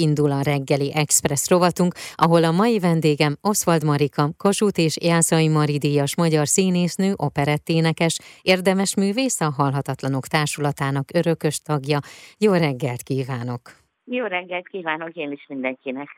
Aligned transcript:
indul 0.00 0.30
a 0.30 0.42
reggeli 0.42 0.92
Express 0.94 1.48
rovatunk, 1.48 1.92
ahol 2.14 2.44
a 2.44 2.50
mai 2.50 2.78
vendégem 2.78 3.36
Oswald 3.40 3.84
Marika, 3.84 4.30
Kossuth 4.36 4.78
és 4.78 4.96
Jászai 5.00 5.48
Mari 5.48 5.78
díjas 5.78 6.16
magyar 6.16 6.46
színésznő, 6.48 7.12
operetténekes, 7.16 8.18
érdemes 8.42 8.94
művész 8.96 9.40
a 9.40 9.50
Halhatatlanok 9.50 10.26
Társulatának 10.26 11.08
örökös 11.14 11.60
tagja. 11.60 11.98
Jó 12.38 12.52
reggelt 12.52 13.02
kívánok! 13.02 13.60
Jó 14.04 14.24
reggelt 14.24 14.68
kívánok 14.68 15.14
én 15.14 15.32
is 15.32 15.44
mindenkinek! 15.48 16.08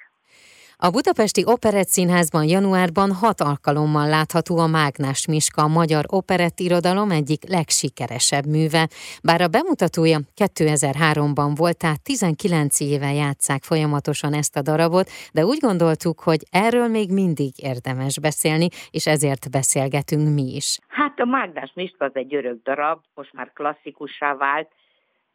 A 0.89 0.91
Budapesti 0.91 1.43
Operett 1.47 1.87
Színházban 1.87 2.45
januárban 2.45 3.11
hat 3.13 3.41
alkalommal 3.41 4.09
látható 4.09 4.59
a 4.59 4.67
Mágnás 4.67 5.27
Miska, 5.27 5.63
a 5.63 5.75
magyar 5.81 6.05
operett 6.09 6.59
irodalom 6.59 7.11
egyik 7.11 7.43
legsikeresebb 7.49 8.47
műve. 8.47 8.89
Bár 9.23 9.41
a 9.41 9.49
bemutatója 9.49 10.19
2003-ban 10.45 11.51
volt, 11.57 11.79
tehát 11.79 12.03
19 12.03 12.81
éve 12.81 13.13
játszák 13.13 13.63
folyamatosan 13.63 14.33
ezt 14.35 14.57
a 14.57 14.63
darabot, 14.63 15.09
de 15.33 15.45
úgy 15.45 15.59
gondoltuk, 15.59 16.21
hogy 16.21 16.41
erről 16.51 16.89
még 16.89 17.13
mindig 17.13 17.53
érdemes 17.57 18.21
beszélni, 18.21 18.69
és 18.91 19.07
ezért 19.07 19.51
beszélgetünk 19.51 20.35
mi 20.35 20.47
is. 20.61 20.79
Hát 20.89 21.21
a 21.21 21.25
Mágnás 21.25 21.73
Miska 21.75 22.05
az 22.05 22.15
egy 22.15 22.35
örök 22.35 22.63
darab, 22.63 22.99
most 23.15 23.33
már 23.33 23.53
klasszikussá 23.53 24.35
vált. 24.35 24.69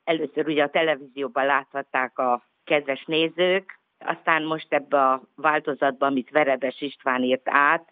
Először 0.03 0.47
ugye 0.47 0.63
a 0.63 0.69
televízióban 0.69 1.45
láthatták 1.45 2.17
a 2.19 2.43
kedves 2.63 3.03
nézők, 3.05 3.76
aztán 3.99 4.43
most 4.43 4.73
ebbe 4.73 5.01
a 5.01 5.21
változatban, 5.35 6.09
amit 6.09 6.29
Verebes 6.29 6.81
István 6.81 7.23
írt 7.23 7.49
át, 7.49 7.91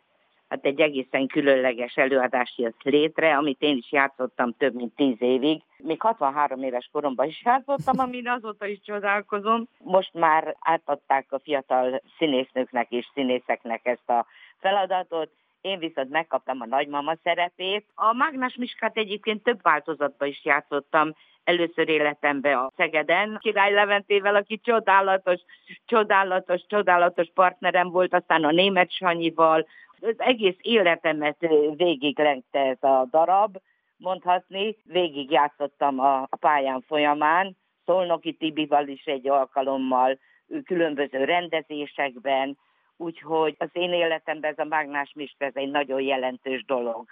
hát 0.50 0.66
egy 0.66 0.80
egészen 0.80 1.28
különleges 1.28 1.96
előadás 1.96 2.54
jött 2.58 2.82
létre, 2.84 3.38
amit 3.38 3.62
én 3.62 3.78
is 3.78 3.92
játszottam 3.92 4.56
több 4.58 4.74
mint 4.74 4.96
tíz 4.96 5.16
évig. 5.20 5.62
Még 5.78 6.02
63 6.02 6.64
éves 6.64 6.90
koromban 6.92 7.28
is 7.28 7.42
játszottam, 7.46 8.00
amin 8.00 8.28
azóta 8.28 8.66
is 8.66 8.80
csodálkozom. 8.82 9.68
Most 9.78 10.14
már 10.14 10.56
átadták 10.60 11.32
a 11.32 11.40
fiatal 11.40 12.02
színésznőknek 12.18 12.92
és 12.92 13.10
színészeknek 13.14 13.86
ezt 13.86 14.10
a 14.10 14.26
feladatot, 14.60 15.30
én 15.66 15.80
viszont 15.80 16.10
megkaptam 16.10 16.62
a 16.62 16.66
nagymama 16.66 17.16
szerepét. 17.24 17.86
A 17.96 18.14
Mágnás 18.14 18.56
Miskát 18.56 18.98
egyébként 18.98 19.44
több 19.44 19.62
változatban 19.62 20.28
is 20.28 20.46
játszottam, 20.46 21.14
először 21.44 21.90
életemben 21.90 22.58
a 22.58 22.72
Szegeden, 22.76 23.38
Király 23.42 23.74
Leventével, 23.74 24.36
aki 24.36 24.60
csodálatos, 24.64 25.42
csodálatos, 25.86 26.66
csodálatos 26.68 27.28
partnerem 27.34 27.90
volt, 27.90 28.14
aztán 28.14 28.44
a 28.44 28.52
német 28.52 28.92
Sanyival. 28.92 29.68
Az 30.02 30.16
egész 30.18 30.58
életemet 30.62 31.38
végig 31.76 32.20
lengte 32.20 32.60
ez 32.60 32.84
a 32.84 33.08
darab, 33.12 33.58
mondhatni. 33.98 34.78
Végig 34.84 35.32
játszottam 35.32 36.00
a, 36.00 36.28
pályán 36.40 36.82
folyamán, 36.88 37.58
Szolnoki 37.86 38.34
Tibival 38.34 38.88
is 38.88 39.04
egy 39.06 39.28
alkalommal, 39.30 40.20
különböző 40.66 41.24
rendezésekben, 41.24 42.58
úgyhogy 42.98 43.56
az 43.58 43.70
én 43.72 43.94
életemben 43.94 44.52
ez 44.52 44.58
a 44.58 44.68
Mágnás 44.70 45.12
Mist, 45.16 45.36
ez 45.38 45.56
egy 45.56 45.70
nagyon 45.70 46.02
jelentős 46.02 46.66
dolog 46.66 47.06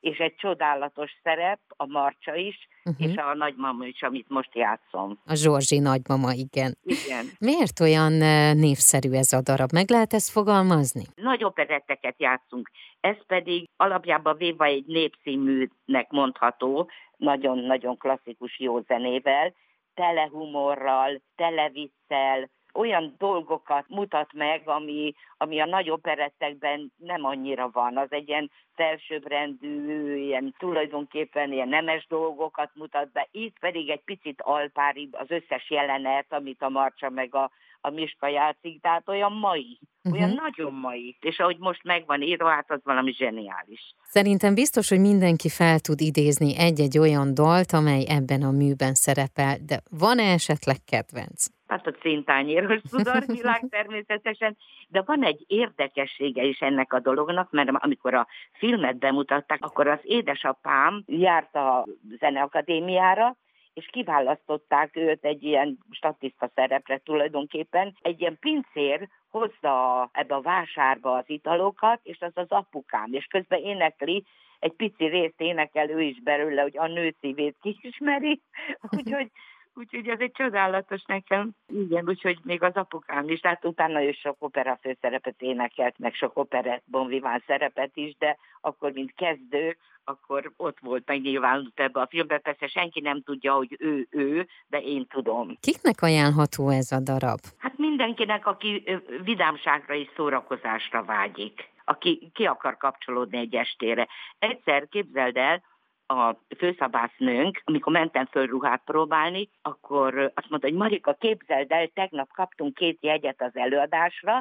és 0.00 0.18
egy 0.18 0.34
csodálatos 0.34 1.10
szerep, 1.22 1.60
a 1.76 1.86
Marcsa 1.86 2.34
is, 2.34 2.68
uh-huh. 2.84 3.08
és 3.08 3.16
a 3.16 3.34
nagymama 3.34 3.84
is, 3.86 4.02
amit 4.02 4.28
most 4.28 4.54
játszom. 4.54 5.18
A 5.24 5.34
Zsorzsi 5.34 5.78
nagymama, 5.78 6.32
igen. 6.32 6.76
Igen. 6.82 7.26
Miért 7.38 7.80
olyan 7.80 8.12
névszerű 8.56 9.10
ez 9.12 9.32
a 9.32 9.40
darab? 9.42 9.72
Meg 9.72 9.90
lehet 9.90 10.12
ezt 10.12 10.30
fogalmazni? 10.30 11.02
Nagy 11.14 11.44
operetteket 11.44 12.14
játszunk. 12.18 12.70
Ez 13.00 13.16
pedig 13.26 13.68
alapjában 13.76 14.36
véve 14.36 14.64
egy 14.64 14.84
népszínműnek 14.86 16.10
mondható, 16.10 16.90
nagyon-nagyon 17.16 17.96
klasszikus 17.96 18.58
jó 18.58 18.80
zenével, 18.80 19.54
tele 19.94 20.28
humorral, 20.32 21.22
tele 21.36 21.68
viccel, 21.68 22.50
olyan 22.74 23.14
dolgokat 23.18 23.84
mutat 23.88 24.32
meg, 24.32 24.62
ami, 24.64 25.14
ami 25.36 25.60
a 25.60 25.66
nagy 25.66 25.90
operettekben 25.90 26.92
nem 26.96 27.24
annyira 27.24 27.70
van. 27.72 27.96
Az 27.96 28.12
egy 28.12 28.28
ilyen 28.28 28.50
felsőbbrendű, 28.74 30.16
ilyen 30.16 30.54
tulajdonképpen 30.58 31.52
ilyen 31.52 31.68
nemes 31.68 32.06
dolgokat 32.06 32.70
mutat 32.74 33.12
be. 33.12 33.28
Itt 33.30 33.58
pedig 33.58 33.88
egy 33.88 34.04
picit 34.04 34.40
alpári 34.42 35.08
az 35.12 35.30
összes 35.30 35.70
jelenet, 35.70 36.26
amit 36.28 36.62
a 36.62 36.68
Marcsa 36.68 37.10
meg 37.10 37.34
a, 37.34 37.50
a 37.80 37.90
Miska 37.90 38.28
játszik, 38.28 38.80
tehát 38.80 39.08
olyan 39.08 39.32
mai, 39.32 39.78
uh-huh. 40.02 40.20
olyan 40.20 40.34
nagyon 40.34 40.72
mai. 40.72 41.16
És 41.20 41.38
ahogy 41.38 41.58
most 41.58 41.84
megvan 41.84 42.22
írva, 42.22 42.48
hát 42.48 42.70
az 42.70 42.80
valami 42.84 43.12
zseniális. 43.12 43.94
Szerintem 44.02 44.54
biztos, 44.54 44.88
hogy 44.88 45.00
mindenki 45.00 45.48
fel 45.48 45.78
tud 45.78 46.00
idézni 46.00 46.56
egy-egy 46.58 46.98
olyan 46.98 47.34
dalt, 47.34 47.72
amely 47.72 48.04
ebben 48.08 48.42
a 48.42 48.50
műben 48.50 48.94
szerepel, 48.94 49.56
de 49.66 49.80
van-e 49.90 50.32
esetleg 50.32 50.76
kedvenc? 50.84 51.46
Hát 51.70 51.86
a 51.86 51.94
szintányéros 52.00 52.80
világ 53.26 53.66
természetesen, 53.70 54.56
de 54.88 55.02
van 55.02 55.24
egy 55.24 55.44
érdekessége 55.46 56.42
is 56.42 56.60
ennek 56.60 56.92
a 56.92 57.00
dolognak, 57.00 57.50
mert 57.50 57.70
amikor 57.72 58.14
a 58.14 58.26
filmet 58.52 58.98
bemutatták, 58.98 59.64
akkor 59.64 59.86
az 59.86 60.00
édesapám 60.02 61.02
járt 61.06 61.54
a 61.54 61.86
zeneakadémiára, 62.18 63.36
és 63.74 63.88
kiválasztották 63.92 64.96
őt 64.96 65.24
egy 65.24 65.42
ilyen 65.42 65.78
statiszta 65.90 66.50
szerepre 66.54 66.98
tulajdonképpen. 66.98 67.96
Egy 68.02 68.20
ilyen 68.20 68.38
pincér 68.38 69.08
hozza 69.28 70.08
ebbe 70.12 70.34
a 70.34 70.40
vásárba 70.40 71.16
az 71.16 71.24
italokat, 71.26 72.00
és 72.02 72.20
az 72.20 72.32
az 72.34 72.48
apukám, 72.48 73.12
és 73.12 73.24
közben 73.24 73.60
énekli, 73.60 74.24
egy 74.58 74.72
pici 74.72 75.04
részt 75.04 75.40
énekel 75.40 75.90
ő 75.90 76.00
is 76.00 76.22
belőle, 76.22 76.62
hogy 76.62 76.78
a 76.78 76.86
nő 76.86 77.14
szívét 77.20 77.56
kismeri, 77.60 78.40
úgyhogy 78.96 79.30
Úgyhogy 79.74 80.08
ez 80.08 80.20
egy 80.20 80.32
csodálatos 80.32 81.02
nekem. 81.06 81.50
Igen, 81.66 82.08
úgyhogy 82.08 82.38
még 82.42 82.62
az 82.62 82.74
apukám 82.74 83.28
is, 83.28 83.40
tehát 83.40 83.64
utána 83.64 84.02
ő 84.02 84.12
sok 84.12 84.36
opera 84.38 84.78
főszerepet 84.82 85.42
énekelt, 85.42 85.98
meg 85.98 86.14
sok 86.14 86.38
operett 86.38 86.82
bonviván 86.84 87.42
szerepet 87.46 87.90
is, 87.94 88.16
de 88.18 88.36
akkor, 88.60 88.92
mint 88.92 89.14
kezdő, 89.14 89.76
akkor 90.04 90.52
ott 90.56 90.78
volt 90.80 91.06
megnyilvánult 91.06 91.80
ebbe 91.80 92.00
a 92.00 92.06
filmbe. 92.06 92.38
Persze 92.38 92.66
senki 92.66 93.00
nem 93.00 93.22
tudja, 93.22 93.54
hogy 93.54 93.76
ő 93.78 94.06
ő, 94.10 94.48
de 94.68 94.80
én 94.80 95.06
tudom. 95.06 95.56
Kiknek 95.60 96.02
ajánlható 96.02 96.68
ez 96.68 96.92
a 96.92 97.00
darab? 97.00 97.38
Hát 97.58 97.78
mindenkinek, 97.78 98.46
aki 98.46 99.00
vidámságra 99.24 99.94
és 99.94 100.08
szórakozásra 100.16 101.04
vágyik 101.04 101.68
aki 101.84 102.30
ki 102.34 102.44
akar 102.44 102.76
kapcsolódni 102.76 103.38
egy 103.38 103.54
estére. 103.54 104.08
Egyszer 104.38 104.88
képzeld 104.88 105.36
el, 105.36 105.62
a 106.10 106.36
főszabásznőnk, 106.58 107.62
amikor 107.64 107.92
mentem 107.92 108.26
föl 108.26 108.46
ruhát 108.46 108.82
próbálni, 108.84 109.48
akkor 109.62 110.32
azt 110.34 110.48
mondta, 110.48 110.68
hogy 110.68 110.76
Marika, 110.76 111.14
képzeld 111.14 111.72
el, 111.72 111.88
tegnap 111.88 112.32
kaptunk 112.32 112.74
két 112.74 112.98
jegyet 113.00 113.42
az 113.42 113.56
előadásra, 113.56 114.36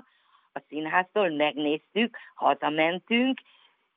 a 0.54 0.62
színháztól 0.68 1.30
megnéztük, 1.30 2.18
hazamentünk, 2.36 3.40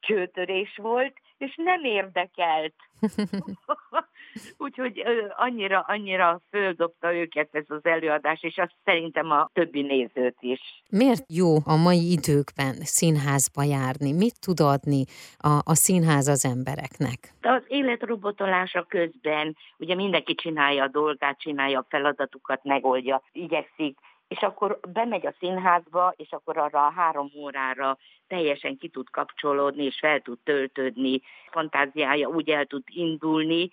csőtörés 0.00 0.76
volt, 0.76 1.16
és 1.38 1.54
nem 1.56 1.84
érdekelt. 1.84 2.74
Úgyhogy 4.58 5.02
annyira, 5.36 5.84
annyira 5.86 6.40
földobta 6.50 7.14
őket 7.14 7.48
ez 7.52 7.64
az 7.68 7.84
előadás, 7.84 8.42
és 8.42 8.58
azt 8.58 8.74
szerintem 8.84 9.30
a 9.30 9.50
többi 9.52 9.82
nézőt 9.82 10.36
is. 10.40 10.60
Miért 10.90 11.24
jó 11.28 11.54
a 11.64 11.76
mai 11.76 12.10
időkben 12.10 12.74
színházba 12.80 13.62
járni? 13.62 14.12
Mit 14.12 14.40
tud 14.40 14.60
adni 14.60 15.04
a, 15.38 15.48
a 15.48 15.74
színház 15.74 16.28
az 16.28 16.44
embereknek? 16.44 17.18
Az 17.42 17.62
élet 17.66 18.02
robotolása 18.02 18.82
közben, 18.88 19.56
ugye 19.78 19.94
mindenki 19.94 20.34
csinálja 20.34 20.82
a 20.82 20.88
dolgát, 20.88 21.38
csinálja 21.38 21.78
a 21.78 21.86
feladatukat, 21.88 22.64
megoldja, 22.64 23.22
igyekszik, 23.32 23.98
és 24.28 24.40
akkor 24.40 24.78
bemegy 24.92 25.26
a 25.26 25.34
színházba, 25.38 26.14
és 26.16 26.30
akkor 26.30 26.58
arra 26.58 26.86
a 26.86 26.92
három 26.96 27.30
órára 27.36 27.98
teljesen 28.26 28.78
ki 28.78 28.88
tud 28.88 29.10
kapcsolódni, 29.10 29.84
és 29.84 29.98
fel 29.98 30.20
tud 30.20 30.38
töltődni, 30.44 31.20
fantáziája 31.50 32.28
úgy 32.28 32.50
el 32.50 32.64
tud 32.64 32.82
indulni, 32.86 33.70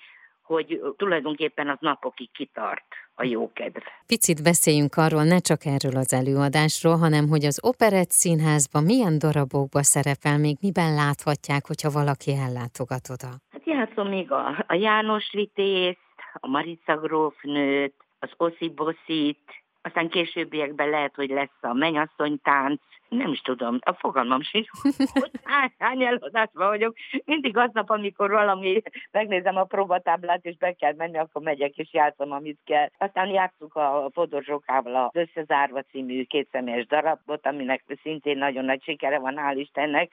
hogy 0.50 0.82
tulajdonképpen 0.98 1.70
az 1.70 1.78
napokig 1.80 2.32
kitart 2.32 2.86
a 3.16 3.24
jókedv. 3.24 3.78
Picit 4.08 4.44
beszéljünk 4.44 4.96
arról, 4.96 5.24
ne 5.24 5.40
csak 5.40 5.66
erről 5.66 5.98
az 6.04 6.14
előadásról, 6.14 6.98
hanem 6.98 7.28
hogy 7.28 7.44
az 7.46 7.60
Operett 7.64 8.10
Színházban 8.10 8.84
milyen 8.84 9.20
darabokba 9.20 9.84
szerepel, 9.84 10.38
még 10.38 10.58
miben 10.62 10.94
láthatják, 10.94 11.68
hogyha 11.68 11.90
valaki 12.00 12.32
ellátogat 12.46 13.06
oda? 13.16 13.32
Hát 13.52 13.66
játszom 13.66 14.08
még 14.08 14.32
a, 14.32 14.66
a 14.68 14.74
János 14.74 15.32
Vitézt, 15.32 16.16
a 16.34 16.48
Marica 16.48 16.98
grófnőt, 16.98 17.96
az 18.20 18.32
Oszi 18.38 18.70
Boszit, 18.70 19.48
aztán 19.82 20.10
későbbiekben 20.10 20.90
lehet, 20.90 21.16
hogy 21.16 21.30
lesz 21.30 21.58
a 21.62 21.74
mennyasszonytánc, 21.74 22.82
nem 23.10 23.32
is 23.32 23.42
tudom, 23.42 23.80
a 23.82 23.94
fogalmam 23.94 24.42
sincs, 24.42 24.68
hogy 25.14 25.32
hány, 25.44 25.74
hány 25.78 26.04
előadásban 26.04 26.68
vagyok. 26.68 26.96
Mindig 27.26 27.58
aznap, 27.58 27.90
amikor 27.90 28.30
valami, 28.30 28.82
megnézem 29.12 29.56
a 29.56 29.64
próbatáblát, 29.64 30.46
és 30.46 30.58
be 30.58 30.74
kell 30.74 30.94
menni, 30.98 31.18
akkor 31.18 31.42
megyek 31.42 31.78
és 31.78 31.94
játszom, 31.94 32.32
amit 32.32 32.60
kell. 32.66 32.90
Aztán 32.98 33.28
játszunk 33.28 33.76
a 33.76 34.10
Fodor 34.14 34.44
Zsokával 34.44 34.96
az 34.96 35.28
Összezárva 35.28 35.82
című 35.82 36.24
kétszemélyes 36.24 36.86
darabot, 36.86 37.46
aminek 37.46 37.84
szintén 38.04 38.38
nagyon 38.38 38.66
nagy 38.66 38.84
sikere 38.84 39.20
van, 39.20 39.36
hál' 39.38 39.58
Istennek 39.58 40.12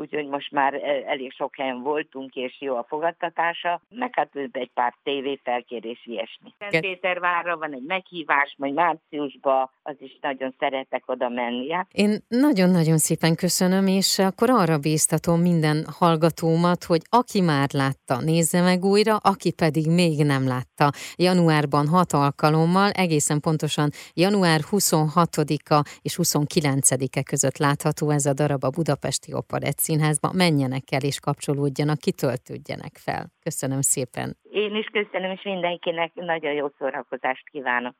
úgyhogy 0.00 0.26
most 0.26 0.50
már 0.50 0.74
elég 1.06 1.32
sok 1.32 1.56
helyen 1.56 1.82
voltunk, 1.82 2.34
és 2.34 2.60
jó 2.60 2.76
a 2.76 2.84
fogadtatása, 2.88 3.80
meg 3.88 4.10
hát 4.14 4.30
egy 4.52 4.70
pár 4.74 4.94
tévé 5.02 5.40
felkérés 5.44 6.06
ilyesmi. 6.06 6.54
Pétervárra 6.80 7.56
van 7.56 7.74
egy 7.74 7.84
meghívás, 7.86 8.54
majd 8.58 8.74
márciusban, 8.74 9.70
az 9.82 9.94
is 9.98 10.18
nagyon 10.20 10.54
szeretek 10.58 11.02
oda 11.06 11.28
menni. 11.28 11.68
Én 11.92 12.18
nagyon-nagyon 12.28 12.98
szépen 12.98 13.34
köszönöm, 13.34 13.86
és 13.86 14.18
akkor 14.18 14.50
arra 14.50 14.78
bíztatom 14.78 15.40
minden 15.40 15.84
hallgatómat, 15.98 16.84
hogy 16.84 17.00
aki 17.08 17.40
már 17.40 17.68
látta, 17.72 18.20
nézze 18.20 18.60
meg 18.60 18.84
újra, 18.84 19.16
aki 19.16 19.52
pedig 19.52 19.90
még 19.90 20.24
nem 20.24 20.46
látta. 20.46 20.90
Januárban 21.14 21.88
hat 21.88 22.12
alkalommal, 22.12 22.90
egészen 22.90 23.40
pontosan 23.40 23.90
január 24.14 24.60
26-a 24.70 25.82
és 26.02 26.18
29-e 26.22 27.22
között 27.22 27.56
látható 27.56 28.10
ez 28.10 28.26
a 28.26 28.32
darab 28.32 28.64
a 28.64 28.70
Budapesti 28.70 29.32
Operett 29.32 29.78
Színházban. 29.90 30.32
Menjenek 30.34 30.82
el 30.90 31.00
és 31.00 31.20
kapcsolódjanak, 31.20 31.98
kitöltődjenek 31.98 32.94
fel. 33.04 33.32
Köszönöm 33.42 33.80
szépen. 33.80 34.36
Én 34.50 34.74
is 34.74 34.86
köszönöm, 34.86 35.30
és 35.30 35.42
mindenkinek 35.42 36.10
nagyon 36.14 36.52
jó 36.52 36.66
szórakozást 36.78 37.48
kívánok. 37.50 37.94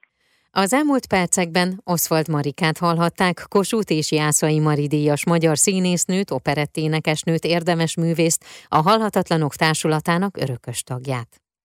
Az 0.51 0.73
elmúlt 0.73 1.07
percekben 1.07 1.81
Oszvald 1.85 2.29
Marikát 2.29 2.79
hallhatták, 2.79 3.45
Kossuth 3.49 3.93
és 3.93 4.13
Jászai 4.13 4.59
Mari 4.59 4.87
díjas 4.87 5.27
magyar 5.27 5.59
színésznőt, 5.59 6.31
operetténekesnőt, 6.31 7.45
érdemes 7.45 7.97
művészt, 7.97 8.45
a 8.69 8.77
Halhatatlanok 8.77 9.55
Társulatának 9.55 10.37
örökös 10.37 10.83
tagját. 10.83 11.29